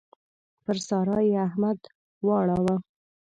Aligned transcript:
پر 0.63 0.77
سارا 0.87 1.17
يې 1.29 1.37
احمد 1.47 1.79
واړاوو. 2.27 2.75